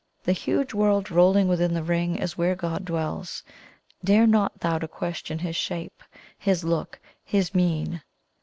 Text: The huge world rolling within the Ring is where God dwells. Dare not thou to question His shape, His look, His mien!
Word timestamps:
The 0.23 0.31
huge 0.31 0.73
world 0.73 1.11
rolling 1.11 1.47
within 1.47 1.75
the 1.75 1.83
Ring 1.83 2.15
is 2.15 2.35
where 2.35 2.55
God 2.55 2.85
dwells. 2.85 3.43
Dare 4.03 4.25
not 4.25 4.59
thou 4.61 4.79
to 4.79 4.87
question 4.87 5.37
His 5.37 5.55
shape, 5.55 6.01
His 6.39 6.63
look, 6.63 6.99
His 7.23 7.53
mien! 7.53 8.01